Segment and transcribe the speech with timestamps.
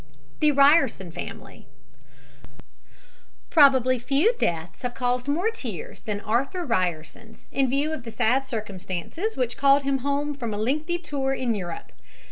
[0.39, 1.67] THE RYERSON FAMILY
[3.51, 8.47] Probably few deaths have caused more tears than Arthur Ryerson's, in view of the sad
[8.47, 11.91] circumstances which called him home from a lengthy tour in Europe.